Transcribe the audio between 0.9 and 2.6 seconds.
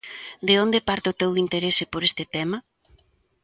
o teu interese por este tema?